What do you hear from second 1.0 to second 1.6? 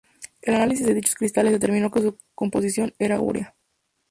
cristales